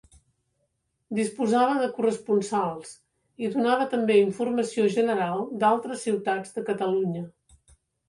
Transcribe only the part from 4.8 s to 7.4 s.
general d'altres ciutats de Catalunya.